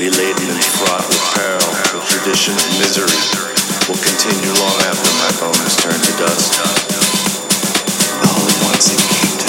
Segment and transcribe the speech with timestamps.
[0.00, 3.16] elated and fraught with peril, the tradition of misery,
[3.88, 6.60] will continue long after my bones turn to dust.
[8.28, 9.45] All at once it came to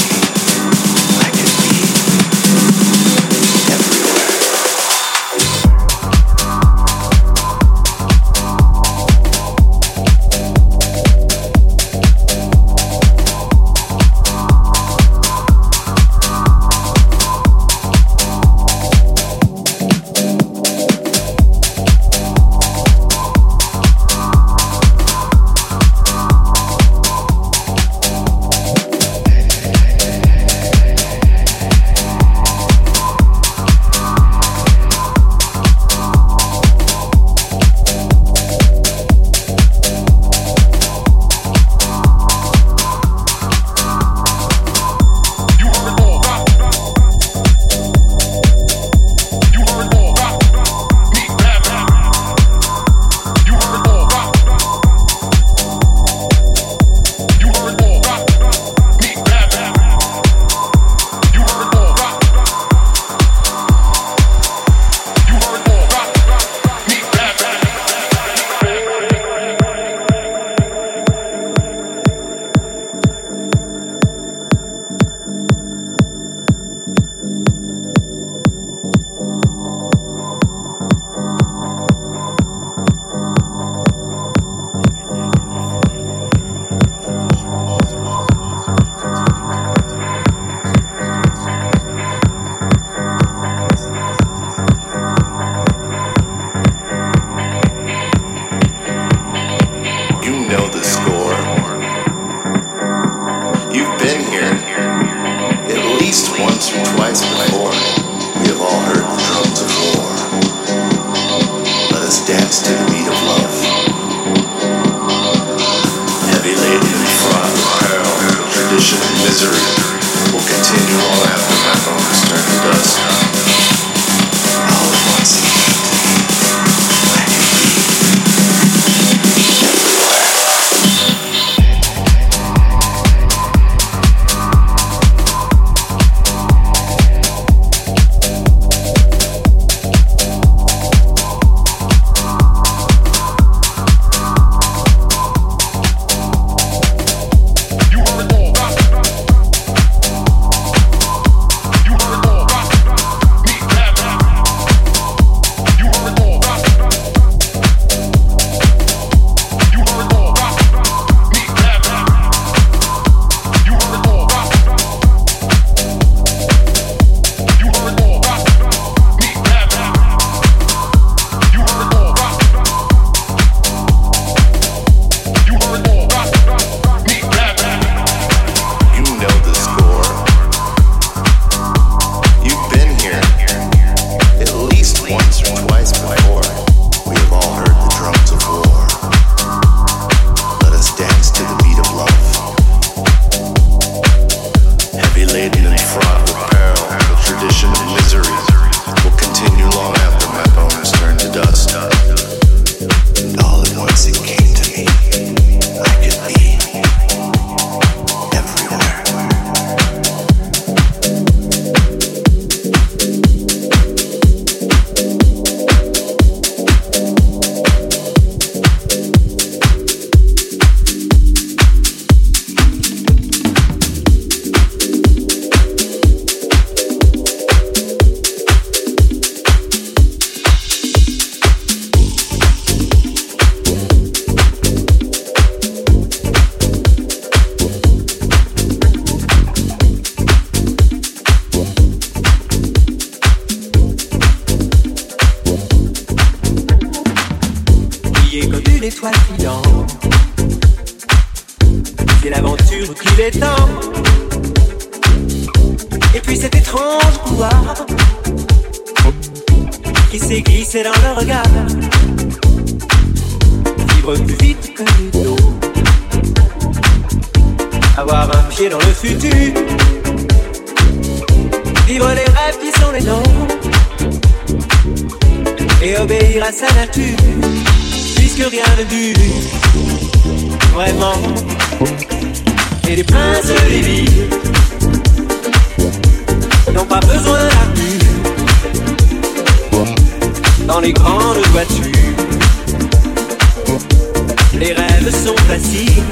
[295.12, 296.04] facile.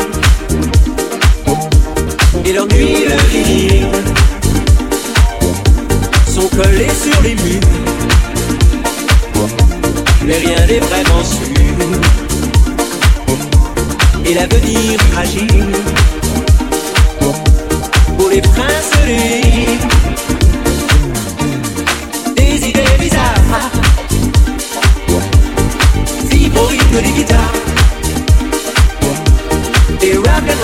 [2.45, 3.87] Et leurs nuits de vinyle
[6.33, 7.61] sont collés sur les murs.
[10.25, 11.89] Mais rien n'est vraiment sûr.
[14.25, 15.71] Et l'avenir fragile
[18.17, 19.87] pour les princes libres.
[22.35, 23.71] Des idées bizarres
[26.29, 27.74] vivre au rythme des guitares.
[30.13, 30.55] Rock and.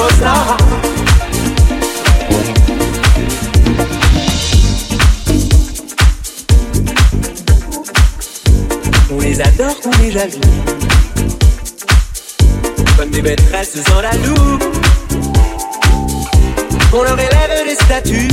[9.12, 10.32] On les adore, on les jaloux.
[12.98, 14.64] Comme des maîtresses dans la loupe.
[16.94, 18.28] On leur élève des statues.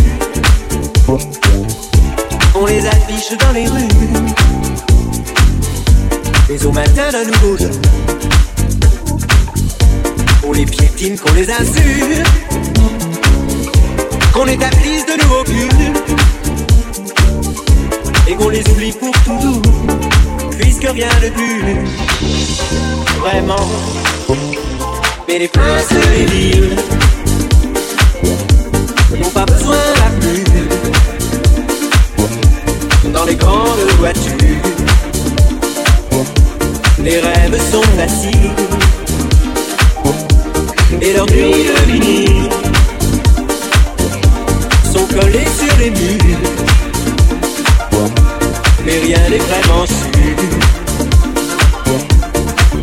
[2.55, 3.89] On les affiche dans les rues.
[6.51, 7.81] Mais au matin d'un nouveau jour,
[10.49, 12.27] on les piétine, qu'on les insulte,
[14.33, 16.17] qu'on établisse de nouveaux cultes,
[18.27, 19.63] et qu'on les oublie pour toujours,
[20.59, 21.63] puisque rien de plus,
[23.21, 23.69] vraiment.
[25.29, 26.77] Mais les princes des villes
[29.21, 30.45] n'ont pas besoin la pluie
[33.13, 34.63] dans les grandes voitures.
[37.01, 38.53] Les rêves sont faciles
[41.09, 42.49] et leurs nuits de vinyle
[44.93, 46.51] sont collées sur les murs.
[48.85, 50.37] Mais rien n'est vraiment sûr.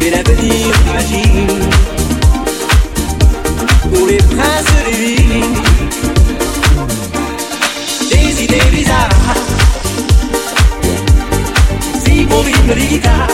[0.01, 1.70] Et l'avenir fragile
[3.94, 5.44] pour les princes des villes.
[8.09, 9.35] Des idées bizarres
[12.05, 13.27] vivent au rythme des guitares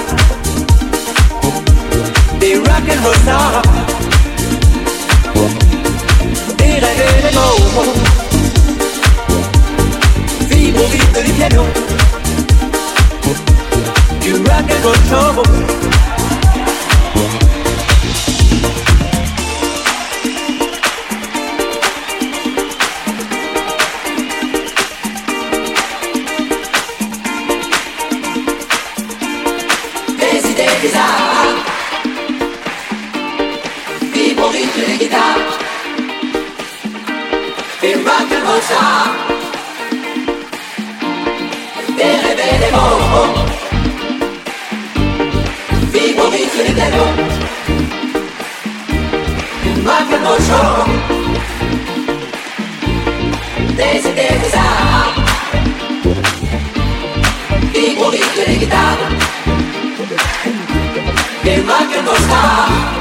[2.41, 3.61] des rock and roll stars,
[14.21, 15.90] du rock and roll show.
[46.81, 47.33] Rythme des pianos
[49.63, 50.85] Du rock and roll show
[53.75, 55.15] Des idées bizarres
[57.73, 58.97] Vivre au rythme des guitares
[61.43, 63.00] Des rock and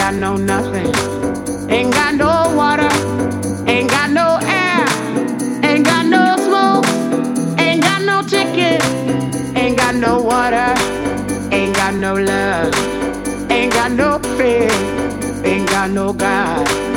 [0.00, 0.90] got no nothing.
[1.70, 2.88] Ain't got no water.
[3.66, 4.86] Ain't got no air.
[5.62, 6.86] Ain't got no smoke.
[7.58, 8.82] Ain't got no ticket.
[9.54, 10.72] Ain't got no water.
[11.52, 12.72] Ain't got no love.
[13.50, 14.70] Ain't got no fear.
[15.44, 16.89] Ain't got no God.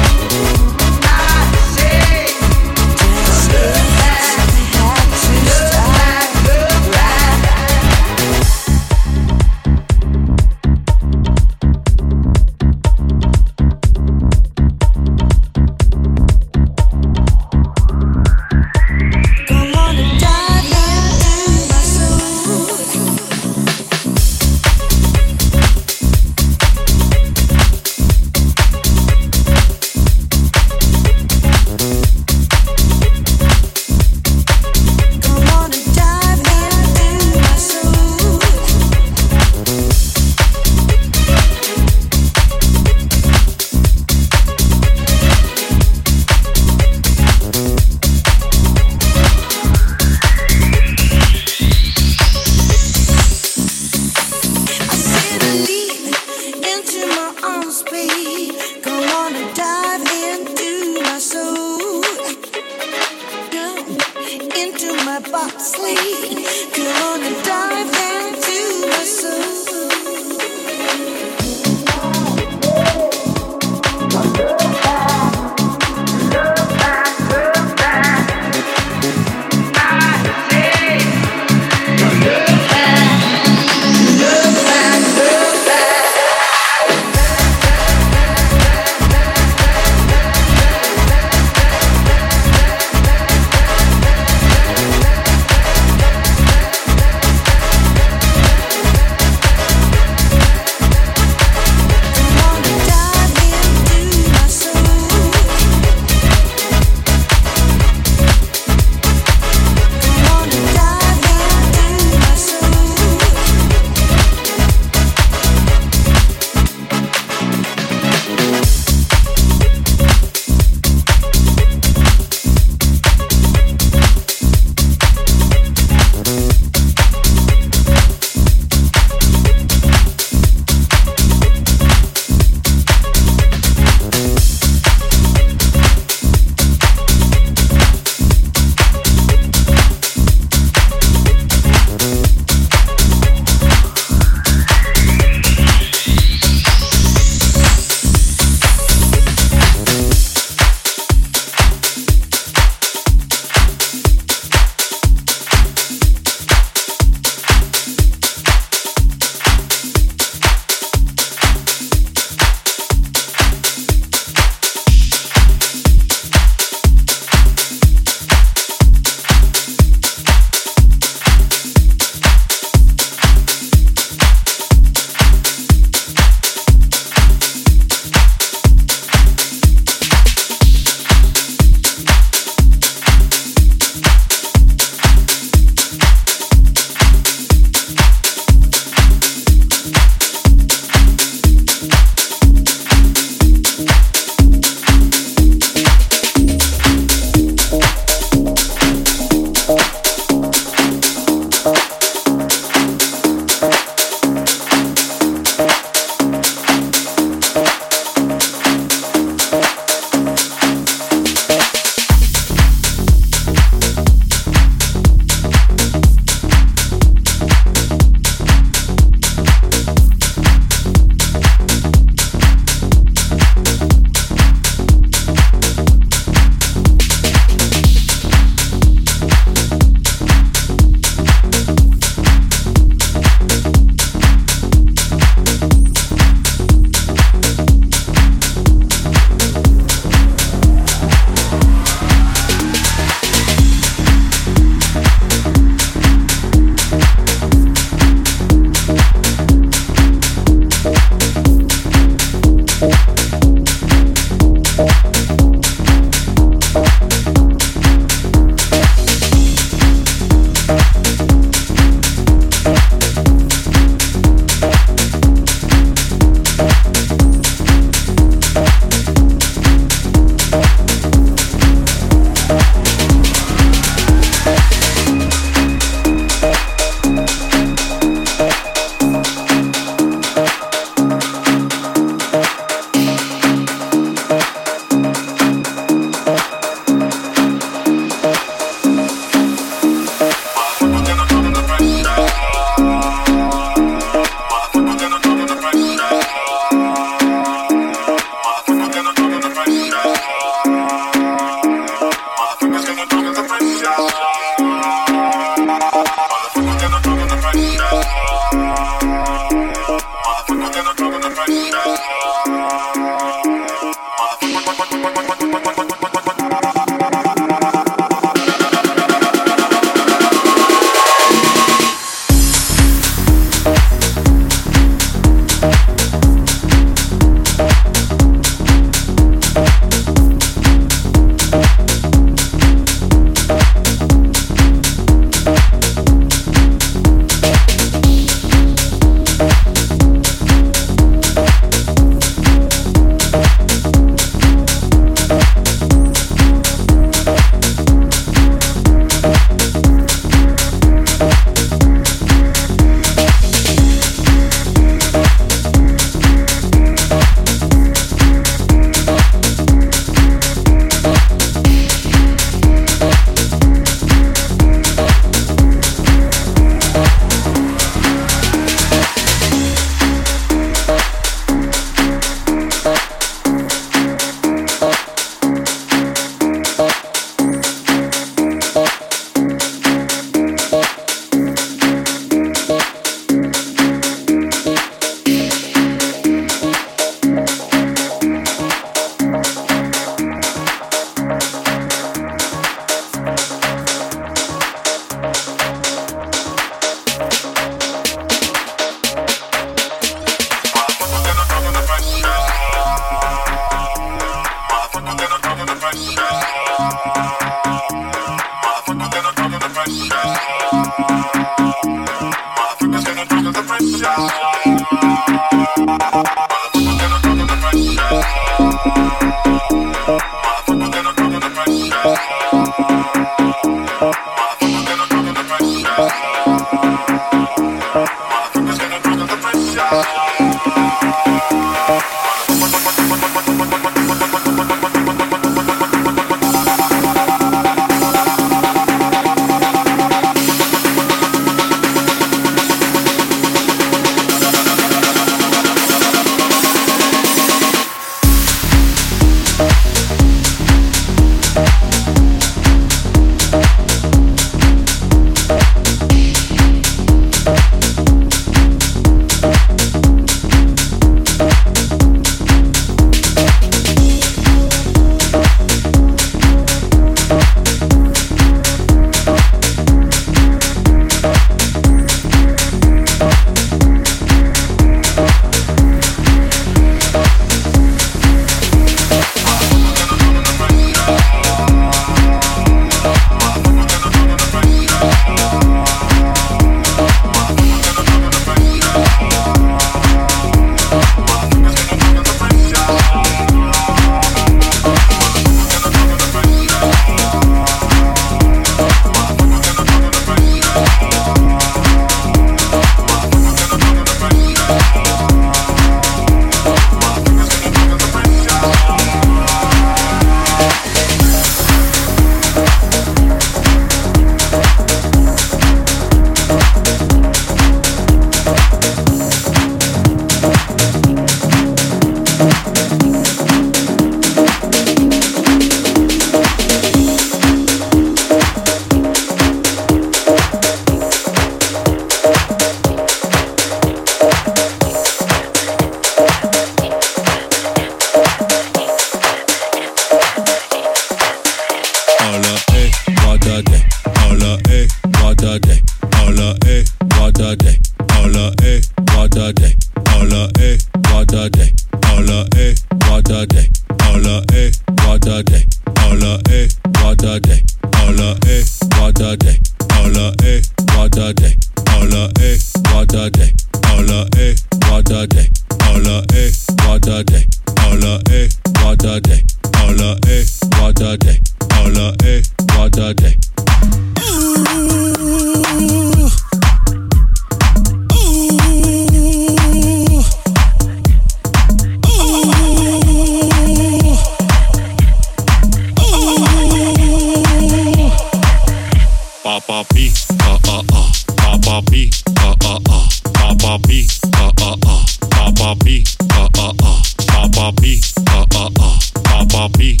[599.60, 600.00] Papa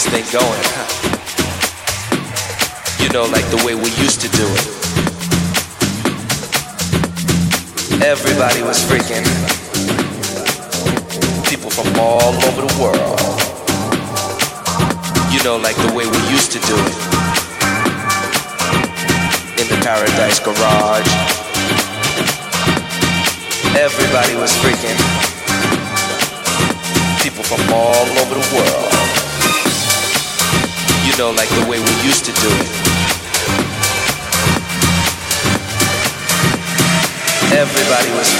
[0.00, 0.60] this thing going.
[3.02, 4.66] You know, like the way we used to do it.
[8.02, 9.49] Everybody was freaking.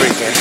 [0.00, 0.39] freaking.